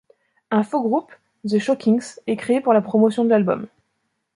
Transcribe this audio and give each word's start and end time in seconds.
Un 0.49 0.63
faux 0.63 0.81
groupe, 0.81 1.13
The 1.47 1.59
Shockings, 1.59 2.03
est 2.25 2.35
créé 2.35 2.59
pour 2.59 2.73
la 2.73 2.81
promotion 2.81 3.23
de 3.23 3.29
l'album. 3.29 3.67